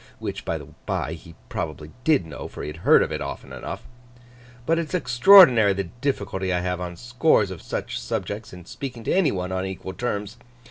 Which, 0.17 0.45
by 0.45 0.57
the 0.57 0.65
by, 0.87 1.13
he 1.13 1.35
probably 1.47 1.91
did 2.03 2.25
know, 2.25 2.47
for 2.47 2.63
he 2.63 2.69
had 2.69 2.77
heard 2.77 3.03
of 3.03 3.11
it 3.11 3.21
often 3.21 3.53
enough. 3.53 3.87
'But 4.65 4.79
it's 4.79 4.95
extraordinary 4.95 5.73
the 5.73 5.83
difficulty 6.01 6.51
I 6.51 6.61
have 6.61 6.81
on 6.81 6.95
scores 6.95 7.51
of 7.51 7.61
such 7.61 8.01
subjects, 8.01 8.51
in 8.51 8.65
speaking 8.65 9.03
to 9.03 9.13
any 9.13 9.31
one 9.31 9.51
on 9.51 9.63
equal 9.67 9.93
terms. 9.93 10.37